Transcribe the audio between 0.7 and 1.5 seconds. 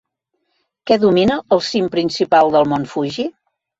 Què domina